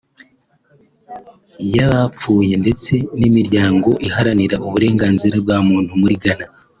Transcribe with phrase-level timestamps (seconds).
[1.65, 6.47] iy’abapfuye ndetse n’imiryango iharanira uburenganzira bwa muntu muri Ghana